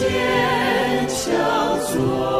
[0.00, 2.39] 坚强做。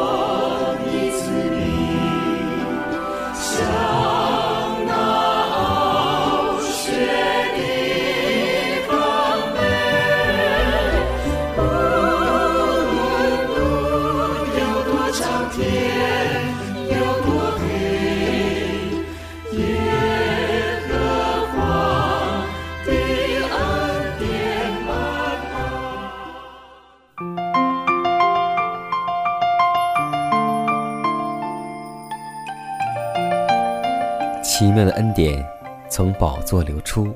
[36.31, 37.13] 宝座流出，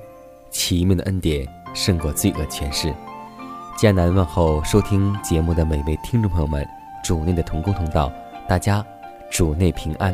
[0.51, 2.93] 奇妙的恩典胜过罪恶权势。
[3.77, 6.67] 艰难问候收听节目的每位听众朋友们，
[7.05, 8.13] 主内的同工同道，
[8.49, 8.85] 大家
[9.31, 10.13] 主内平安。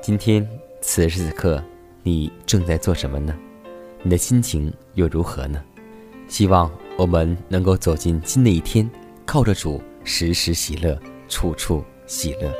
[0.00, 0.48] 今天
[0.80, 1.62] 此时此刻，
[2.02, 3.36] 你正在做什么呢？
[4.02, 5.62] 你的心情又如何呢？
[6.28, 8.88] 希望我们能够走进新的一天，
[9.26, 12.50] 靠着主时时喜乐，处处喜乐。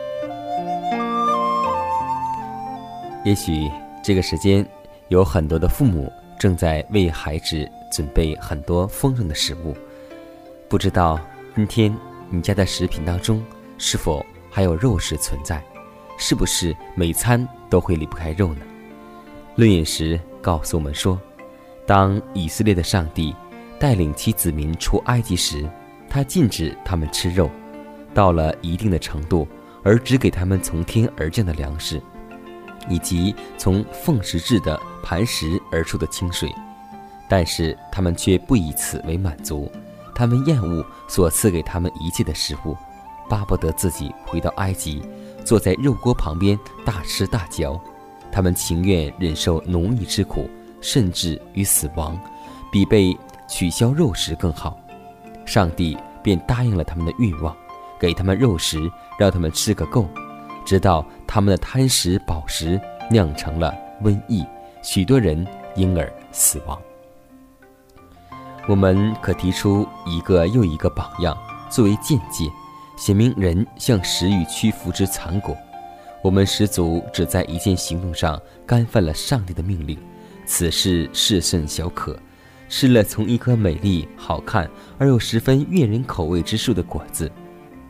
[3.24, 3.66] 也许
[4.04, 4.62] 这个时间，
[5.08, 9.74] 有很多的父母正在为孩子准备很多丰盛的食物。
[10.68, 11.18] 不知道
[11.56, 11.94] 今天
[12.30, 13.42] 你家的食品当中
[13.78, 15.62] 是否还有肉食存在？
[16.18, 18.60] 是不是每餐都会离不开肉呢？
[19.54, 21.18] 论饮食告诉我们说，
[21.86, 23.34] 当以色列的上帝
[23.78, 25.68] 带领其子民出埃及时，
[26.08, 27.48] 他禁止他们吃肉，
[28.12, 29.46] 到了一定的程度，
[29.82, 32.02] 而只给他们从天而降的粮食。
[32.88, 36.54] 以及从凤石制的磐石而出的清水，
[37.28, 39.70] 但是他们却不以此为满足，
[40.14, 42.76] 他们厌恶所赐给他们一切的食物，
[43.28, 45.02] 巴不得自己回到埃及，
[45.44, 47.80] 坐在肉锅旁边大吃大嚼。
[48.30, 50.48] 他们情愿忍受奴役之苦，
[50.80, 52.18] 甚至于死亡，
[52.70, 53.16] 比被
[53.48, 54.78] 取消肉食更好。
[55.46, 57.56] 上帝便答应了他们的欲望，
[57.98, 58.78] 给他们肉食，
[59.18, 60.06] 让他们吃个够。
[60.68, 62.78] 直到他们的贪食饱食
[63.10, 64.44] 酿成了瘟疫，
[64.82, 66.78] 许多人因而死亡。
[68.68, 71.34] 我们可提出一个又一个榜样
[71.70, 72.44] 作为见解，
[72.98, 75.56] 写明人向食欲屈服之残果。
[76.22, 79.98] 我们始祖只在一件行动上干犯了上帝的命令，
[80.44, 82.14] 此事是甚小可，
[82.68, 84.68] 吃了从一颗美丽、好看
[84.98, 87.32] 而又十分悦人口味之树的果子。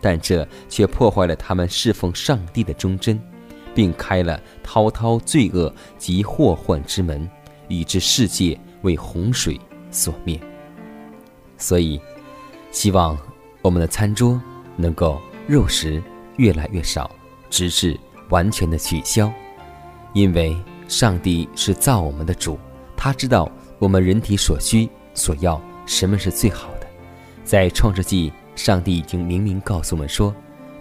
[0.01, 3.21] 但这却破坏了他们侍奉上帝的忠贞，
[3.75, 7.29] 并开了滔滔罪恶及祸患之门，
[7.69, 9.61] 以致世界为洪水
[9.91, 10.41] 所灭。
[11.57, 12.01] 所以，
[12.71, 13.19] 希望
[13.63, 14.41] 我们的餐桌
[14.77, 16.03] 能够肉食
[16.37, 17.11] 越来越少，
[17.51, 17.99] 直至
[18.29, 19.33] 完全的取消。
[20.13, 20.57] 因为
[20.87, 22.59] 上帝是造我们的主，
[22.97, 26.87] 他知道我们人体所需所要什么是最好的，
[27.45, 28.33] 在创世纪。
[28.59, 30.35] 上帝已经明明告诉我们说，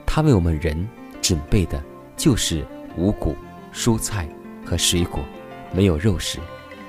[0.03, 0.89] 他为我们人
[1.21, 1.81] 准备的
[2.17, 2.65] 就是
[2.97, 3.35] 五谷、
[3.71, 4.27] 蔬菜
[4.65, 5.23] 和水果，
[5.71, 6.39] 没有肉食。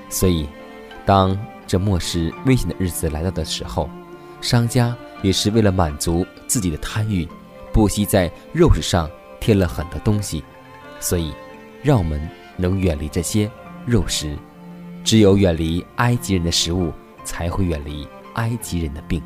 [0.09, 0.49] 所以，
[1.05, 3.87] 当这末世危险的日子来到的时候，
[4.41, 7.27] 商家也是为了满足自己的贪欲，
[7.71, 9.07] 不惜在肉食上
[9.39, 10.43] 添了很多东西。
[10.99, 11.31] 所以，
[11.83, 12.19] 让我们
[12.57, 13.49] 能远离这些
[13.85, 14.35] 肉食。
[15.03, 16.91] 只有远离埃及人的食物，
[17.23, 19.21] 才会远离埃及人的病。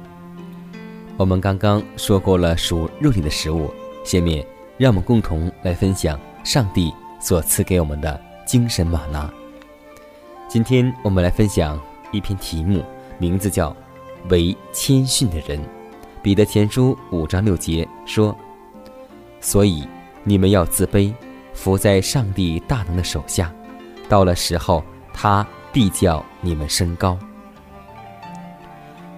[1.15, 3.71] 我们刚刚说过了属肉体的食物，
[4.04, 4.45] 下面
[4.77, 9.31] 让我们共同来分享上帝所赐给我们的精神玛纳。
[10.50, 11.80] 今天我们来分享
[12.12, 12.83] 一篇题目，
[13.19, 13.75] 名字叫
[14.30, 15.60] “为谦逊的人”。
[16.24, 18.36] 彼得前书五章六节说
[19.39, 19.88] ：“所以
[20.24, 21.13] 你们要自卑，
[21.54, 23.54] 伏在上帝大能的手下，
[24.09, 24.83] 到了时候，
[25.13, 27.18] 他必叫你们升高。”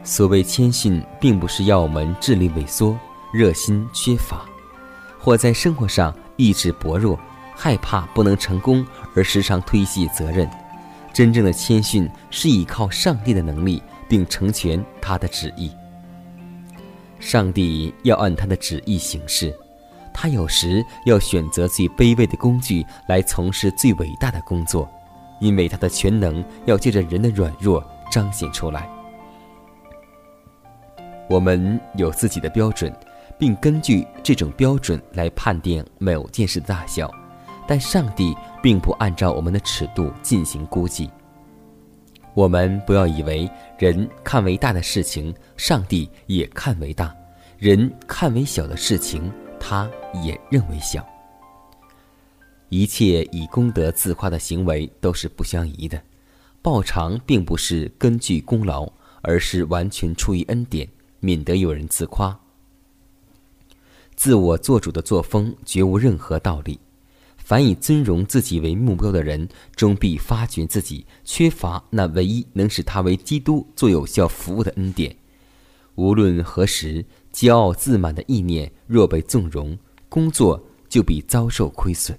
[0.06, 2.96] 所谓谦逊，并不是要我们智力萎缩、
[3.34, 4.46] 热心缺乏，
[5.20, 7.20] 或在生活上意志薄弱、
[7.56, 8.86] 害怕不能成功
[9.16, 10.48] 而时常推卸责任。
[11.12, 15.72] 真正的谦逊是依靠上帝的能力，并成全他的旨意。
[17.20, 19.52] 上帝要按他的旨意行事，
[20.14, 24.88] 他有时要选择最卑微的工具来从事最伟大的工作，
[25.40, 28.88] 因为他的全能要借着人的软弱彰显出来。
[31.28, 32.94] 我们有自己的标准，
[33.38, 37.12] 并根据这种标准来判定某件事的大小，
[37.68, 41.10] 但上帝并不按照我们的尺度进行估计。
[42.36, 43.50] 我们不要以为
[43.80, 47.08] 人看为大的事情，上帝也看为大；
[47.58, 49.90] 人看为小的事情，他
[50.24, 51.06] 也认为小。
[52.70, 56.02] 一切以功德自夸的行为都是不相宜的，
[56.62, 58.86] 报偿并不是根据功劳，
[59.22, 60.86] 而是完全出于恩典，
[61.20, 62.40] 免得有人自夸。
[64.16, 66.80] 自我做主的作风绝无任何道理。
[67.38, 75.16] 凡以尊荣自己为目标的人，终必发觉自己缺乏那唯一能使他为基督做有效服务的恩典。
[75.94, 79.78] 无论何时，骄傲自满的意念若被纵容，
[80.10, 80.60] 工作
[80.90, 82.18] 就必遭受亏损。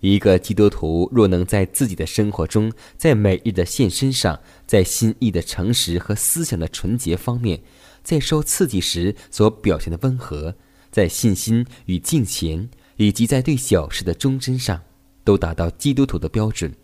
[0.00, 7.60] 一个基督徒若能在自己的生活中，在每日的献身上，在心意的诚实和思想的纯洁方面，
[8.02, 10.54] 在受刺激时所表现的温和，
[10.90, 12.68] 在信心与敬虔。
[12.98, 14.80] 以及在对小事的忠贞上，
[15.22, 16.74] 都达到基督徒的标准，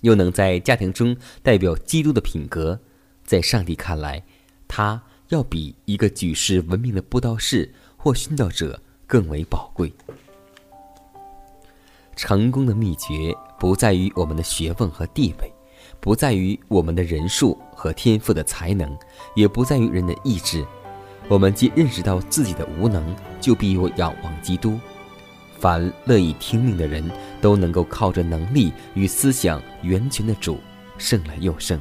[0.00, 2.80] 又能在家庭中代表基督的品格，
[3.22, 4.24] 在上帝看来，
[4.66, 9.92] 他要比一个举世闻名的布道士或殉道者更为宝贵。
[12.16, 15.52] 成功的秘诀不在于我们的学问和地位，
[16.00, 18.96] 不在于我们的人数和天赋的才能，
[19.34, 20.64] 也不在于人的意志。
[21.28, 23.04] 我们既认识到自己的无能，
[23.40, 24.78] 就必有仰望基督。
[25.58, 27.08] 凡乐意听命的人，
[27.40, 30.58] 都能够靠着能力与思想源泉的主
[30.98, 31.80] 胜来又胜。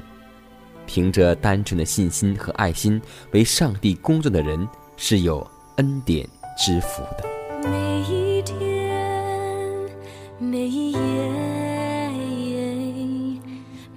[0.85, 4.67] 凭着单纯的信心和爱心为上帝工作的人，
[4.97, 5.45] 是有
[5.77, 6.27] 恩典
[6.57, 7.23] 之福的。
[7.69, 8.64] 每一天，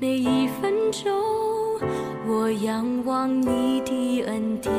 [0.01, 1.11] 每一分钟，
[2.29, 4.73] 我仰望你的恩典，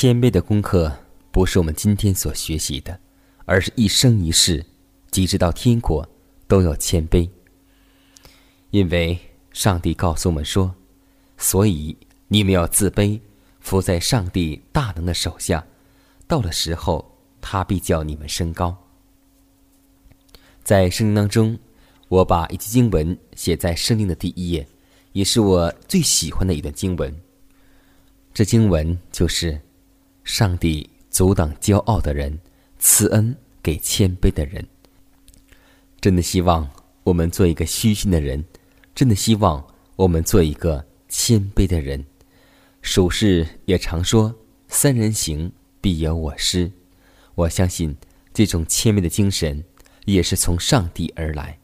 [0.00, 0.90] 谦卑的功课
[1.30, 2.98] 不是我们今天所学习的，
[3.44, 4.64] 而是一生一世，
[5.10, 6.08] 即直到天国，
[6.48, 7.28] 都要谦卑。
[8.70, 9.18] 因为
[9.52, 10.74] 上帝告诉我们说
[11.36, 11.94] ：“所以
[12.28, 13.20] 你们要自卑，
[13.60, 15.66] 伏在上帝大能的手下，
[16.26, 18.74] 到了时候，他必叫你们升高。”
[20.64, 21.58] 在圣经当中，
[22.08, 24.66] 我把一句经文写在圣经的第一页，
[25.12, 27.14] 也是我最喜欢的一段经文。
[28.32, 29.60] 这经文就是
[30.32, 32.38] ：“上帝阻挡骄傲的人，
[32.78, 34.64] 赐恩给谦卑的人。”
[36.00, 36.70] 真的希望
[37.02, 38.44] 我们做一个虚心的人，
[38.94, 42.06] 真的希望我们做一个谦卑的人。
[42.80, 44.32] 属世也常说
[44.68, 46.70] ：“三人行，必有我师。”
[47.34, 47.96] 我相信
[48.32, 49.64] 这种谦卑的精神
[50.04, 51.58] 也是从上帝而来。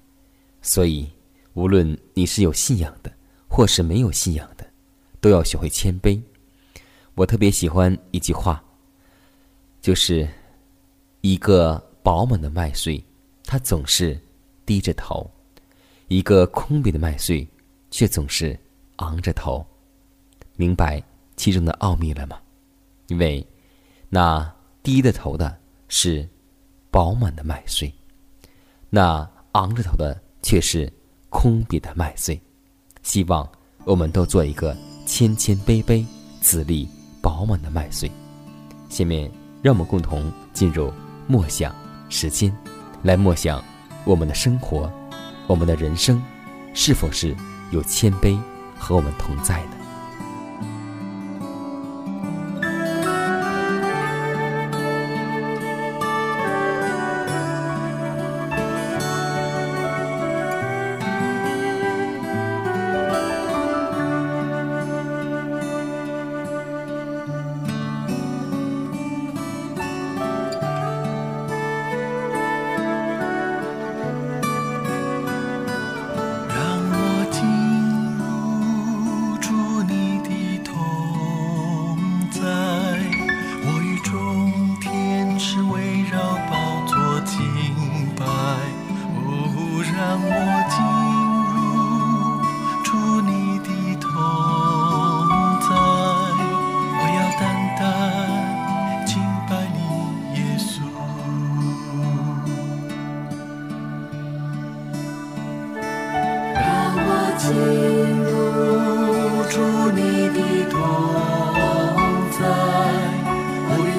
[0.61, 1.09] 所以，
[1.55, 3.13] 无论你是有信仰的，
[3.47, 4.67] 或是没有信仰的，
[5.21, 6.21] 都要学会谦卑。
[7.17, 8.63] 我特别喜欢一句话，
[9.81, 10.29] 就是
[11.23, 13.03] 一个饱满的麦穗，
[13.43, 14.21] 它总是
[14.67, 15.27] 低着头；
[16.09, 17.49] 一个空瘪的麦穗，
[17.91, 18.59] 却总是
[18.97, 19.67] 昂着头。
[20.57, 21.03] 明白
[21.37, 22.39] 其中的奥秘了吗？
[23.07, 23.45] 因为
[24.11, 25.59] 那低着头的
[25.89, 26.29] 是
[26.91, 27.91] 饱满的麦穗，
[28.91, 30.93] 那昂着头的却是
[31.31, 32.39] 空瘪的麦穗。
[33.03, 33.51] 希望
[33.85, 36.05] 我们都做一个谦谦卑卑、
[36.43, 36.87] 自立。
[37.21, 38.11] 饱满的麦穗。
[38.89, 39.31] 下面，
[39.63, 40.93] 让我们共同进入
[41.27, 41.75] 默想
[42.09, 42.57] 时间，
[43.03, 43.63] 来默想
[44.05, 44.91] 我们的生活，
[45.47, 46.23] 我们的人生，
[46.73, 47.35] 是否是
[47.71, 48.39] 有谦卑
[48.79, 49.76] 和我们同在的。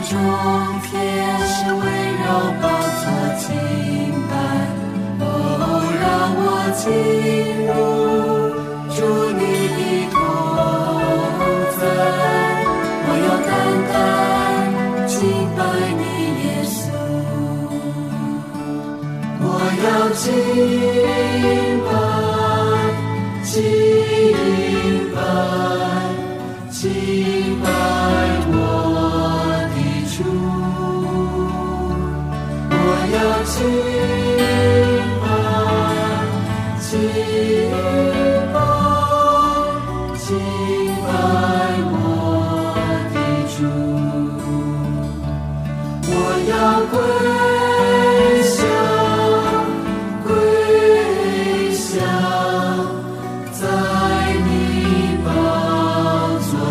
[0.09, 0.15] 中
[0.83, 0.91] 天
[1.47, 1.83] 使围
[2.23, 2.25] 绕
[2.61, 3.03] 宝座
[3.39, 3.45] 敬
[4.29, 4.31] 拜，
[5.19, 5.21] 哦，
[5.99, 6.05] 让
[6.39, 6.41] 我
[6.77, 6.81] 进
[7.67, 7.69] 入
[8.95, 8.97] 主
[9.37, 9.41] 你
[9.75, 9.79] 的
[10.13, 10.15] 同
[11.77, 11.79] 在，
[13.03, 13.51] 我要单
[13.91, 13.91] 单
[15.07, 15.11] 敬
[15.57, 15.59] 拜
[15.99, 16.01] 你
[16.43, 16.79] 耶稣，
[19.41, 19.45] 我
[19.83, 19.85] 要
[20.15, 21.16] 敬。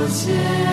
[0.06, 0.65] 不见。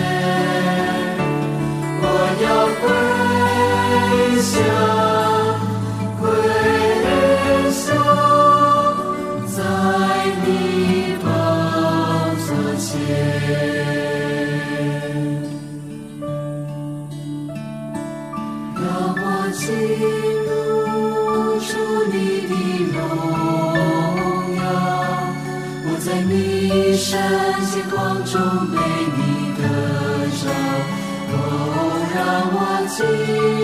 [33.04, 33.63] você.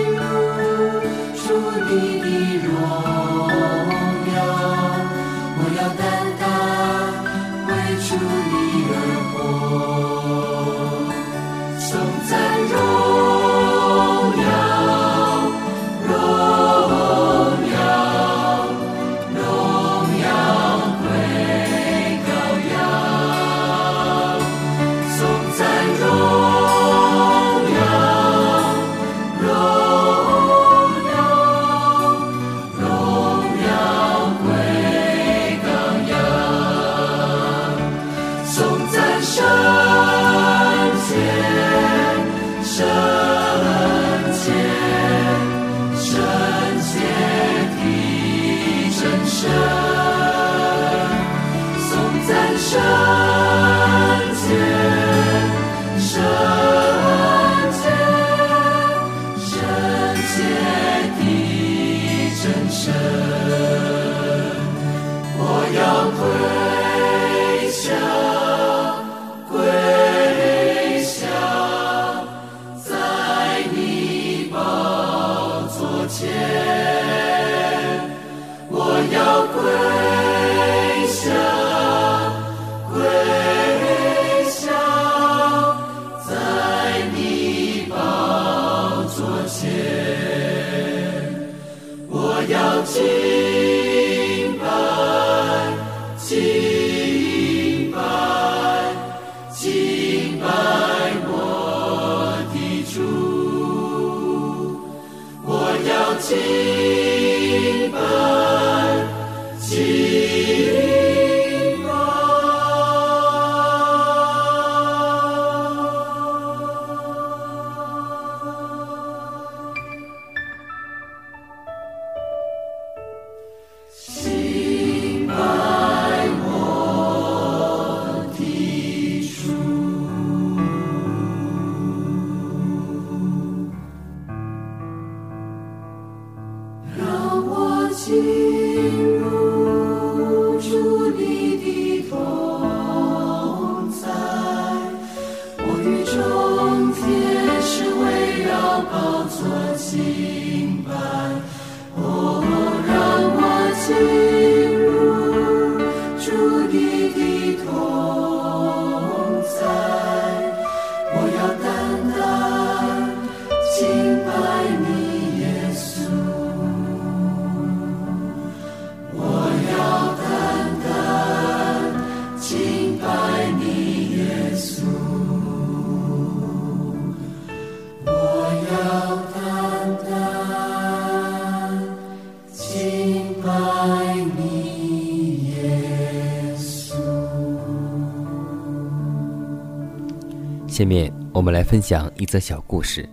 [190.71, 193.07] 下面我们来分享一则小故事，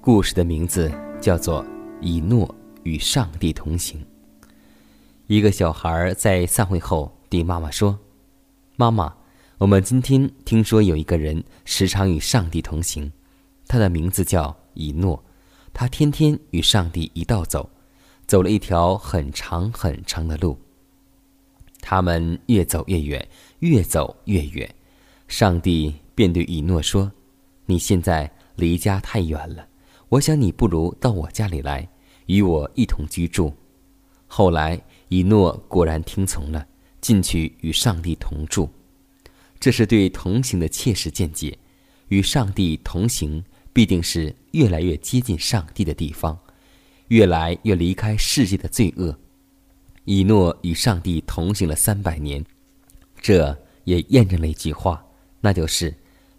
[0.00, 0.90] 故事的名字
[1.20, 1.62] 叫做
[2.00, 4.00] 《以诺与上帝同行》。
[5.28, 7.96] 一个小孩在散会后对妈妈说
[8.74, 9.14] ：“妈妈，
[9.58, 13.12] 我们今天听说有一个人时常与上帝同行，
[13.68, 15.24] 他的名字叫以诺，
[15.72, 17.70] 他天天与上帝一道走，
[18.26, 20.58] 走了一条很长很长的路。
[21.80, 23.28] 他们越走越远，
[23.60, 24.68] 越走越远，
[25.28, 27.12] 上帝。”便对以诺说
[27.66, 29.68] ：“你现在离家太远了，
[30.08, 31.88] 我想你不如到我家里来，
[32.26, 33.54] 与我一同居住。”
[34.26, 36.66] 后来，以诺果然听从了，
[37.00, 38.68] 进去与上帝同住。
[39.60, 41.56] 这是对同行的切实见解。
[42.08, 46.38] 与上帝同行，必定是越来越接近上帝的地方，
[47.08, 49.16] 越来越离开世界的罪恶。
[50.04, 52.44] 以诺与上帝同行了三百年，
[53.20, 55.04] 这也验证了一句话，
[55.40, 55.92] 那就是：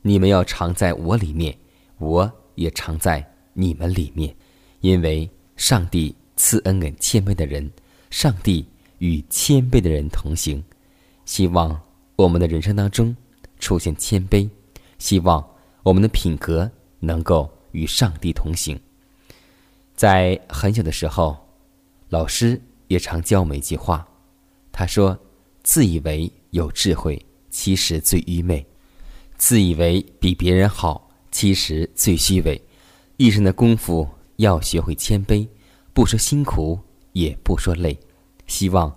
[0.08, 1.54] 你们要常在我里面，
[1.98, 4.34] 我也常在你们里面。
[4.80, 7.70] 因为上帝赐恩给谦卑的人，
[8.10, 8.66] 上帝
[9.00, 10.64] 与谦卑的人同行。
[11.26, 11.78] 希望
[12.16, 13.14] 我们的人生当中
[13.60, 14.50] 出现谦卑，
[14.98, 15.46] 希望。
[15.84, 18.78] 我们的品格能够与上帝同行。
[19.96, 21.38] 在很小的时候，
[22.10, 24.06] 老师也常教我们一句话，
[24.70, 25.18] 他说
[25.64, 28.66] ：“自以为有智慧，其实最愚昧；
[29.38, 32.62] 自以为比别人好，其实最虚伪。
[33.18, 35.48] 一生的功夫要学会谦卑，
[35.94, 36.80] 不说辛苦，
[37.14, 37.98] 也不说累。
[38.48, 38.94] 希望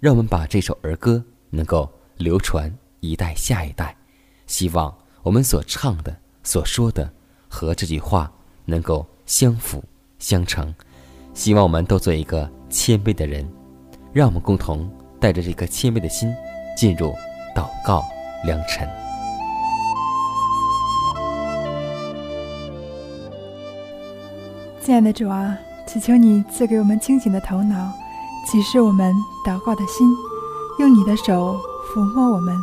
[0.00, 3.96] 让我们把这首儿歌能够流传一代下一代。
[4.46, 6.14] 希望我们所唱的。”
[6.46, 7.10] 所说的
[7.48, 8.30] 和这句话
[8.66, 9.82] 能够相辅
[10.18, 10.74] 相成，
[11.32, 13.50] 希望我们都做一个谦卑的人，
[14.12, 14.86] 让我们共同
[15.18, 16.30] 带着这颗谦卑的心
[16.76, 17.14] 进入
[17.56, 18.04] 祷告
[18.44, 19.03] 良辰。
[24.84, 27.90] 亲爱的主啊，祈求你赐给我们清醒的头脑，
[28.46, 30.06] 启示我们祷告的心，
[30.78, 32.54] 用你的手抚摸我们，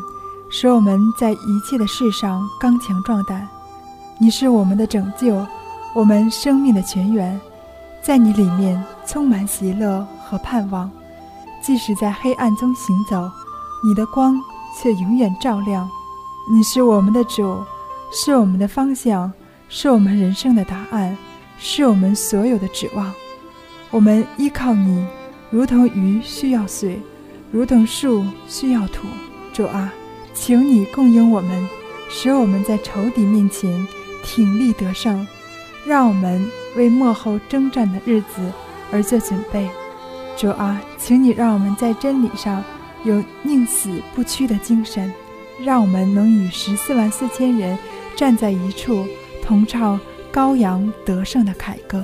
[0.52, 3.50] 使我们在一切的事上刚强壮胆。
[4.20, 5.44] 你是我们的拯救，
[5.96, 7.42] 我们生命的泉源，
[8.04, 10.92] 在你里面充满喜乐和盼望。
[11.60, 13.28] 即使在黑暗中行走，
[13.84, 14.40] 你的光
[14.80, 15.90] 却永远照亮。
[16.52, 17.64] 你是我们的主，
[18.12, 19.34] 是我们的方向，
[19.70, 21.18] 是我们人生的答案，
[21.64, 23.14] 是我们所有的指望。
[23.92, 25.06] 我们依靠你，
[25.52, 27.00] 如同鱼需要水，
[27.52, 29.08] 如同树需要土。
[29.54, 29.94] 主啊，
[30.34, 31.70] 请你供应我们，
[32.10, 33.88] 使我们在仇敌面前。
[34.24, 35.28] 挺立得胜，
[35.84, 38.54] 让我们为幕后征战的日子
[38.92, 39.68] 而做准备。
[40.38, 42.64] 主啊，请你让我们在真理上
[43.04, 45.12] 有宁死不屈的精神，
[45.60, 47.76] 让我们能与十四万四千人
[48.16, 49.08] 站在一处，
[49.44, 50.00] 同唱
[50.34, 52.04] 羔羊得胜的凯歌。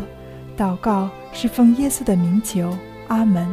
[0.57, 2.75] 祷告是奉耶稣的名求，
[3.07, 3.47] 阿门。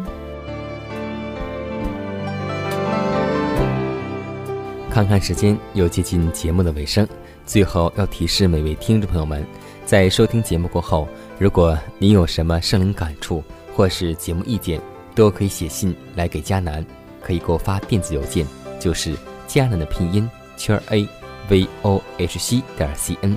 [4.91, 7.07] 看看时间，又接近节目的尾声。
[7.45, 9.45] 最后要提示每位听众朋友们，
[9.85, 11.07] 在收听节目过后，
[11.39, 13.45] 如果您有什么圣灵感触
[13.77, 14.81] 或是节目意见，
[15.15, 16.83] 都可以写信来给佳楠，
[17.21, 18.47] 可以给我发电子邮件，
[18.81, 19.15] 就是
[19.47, 21.07] 佳楠的拼音圈 a
[21.51, 23.37] v o h c 点 c n。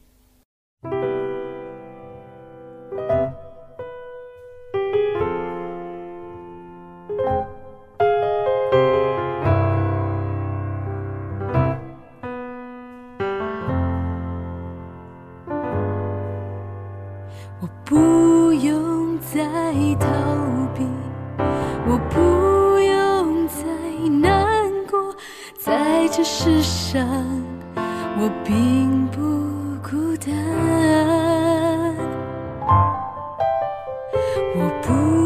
[34.53, 35.20] 我不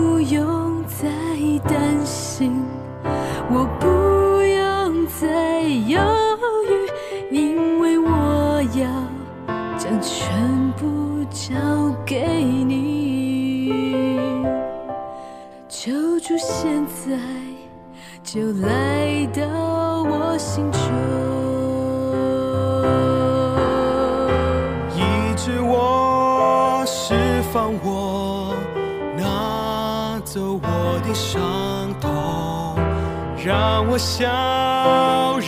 [33.95, 34.27] 我笑，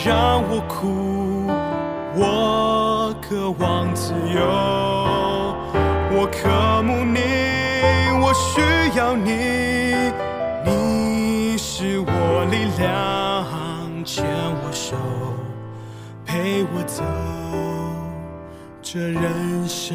[0.06, 1.48] 让我哭，
[2.16, 4.40] 我渴望自由，
[6.16, 7.20] 我渴慕你，
[8.24, 8.62] 我需
[8.98, 9.34] 要你，
[10.64, 14.24] 你是我力量，牵
[14.64, 14.96] 我手，
[16.26, 17.04] 陪我走
[18.82, 19.94] 这人生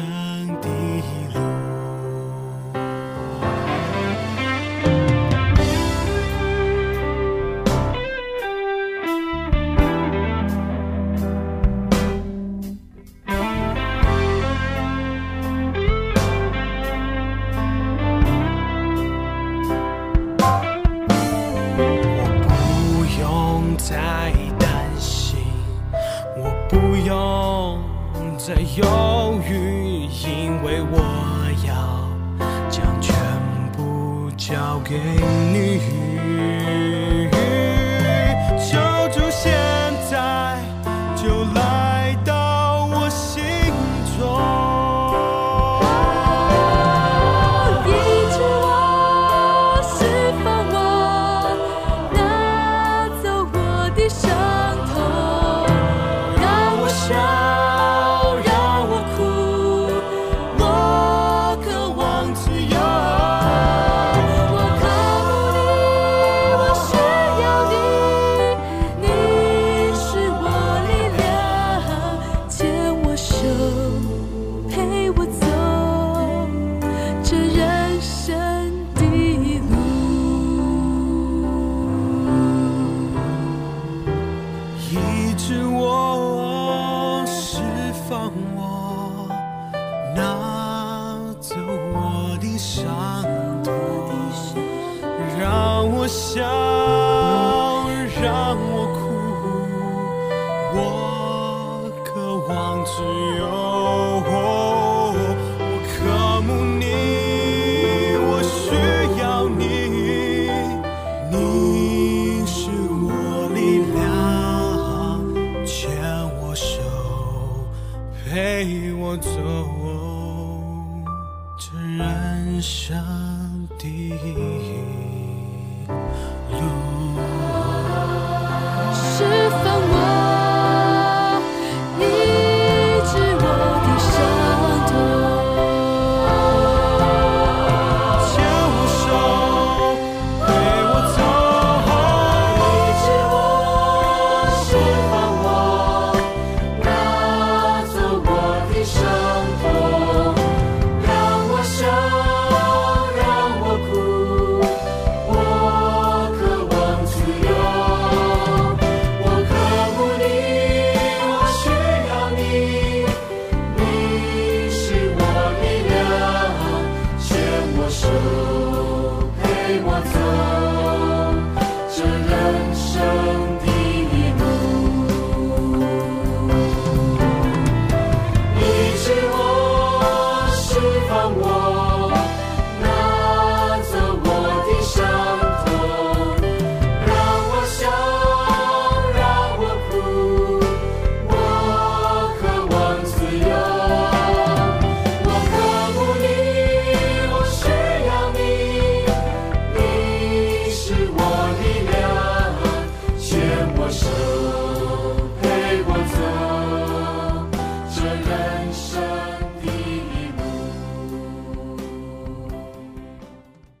[0.61, 0.69] 的
[1.33, 1.42] 路。